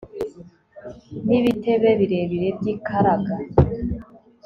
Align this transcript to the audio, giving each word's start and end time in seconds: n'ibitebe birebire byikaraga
n'ibitebe 1.27 1.89
birebire 1.99 2.47
byikaraga 2.57 3.35